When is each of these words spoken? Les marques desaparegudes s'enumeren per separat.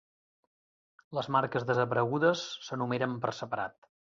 Les 1.17 1.29
marques 1.35 1.67
desaparegudes 1.73 2.45
s'enumeren 2.69 3.17
per 3.27 3.37
separat. 3.45 3.79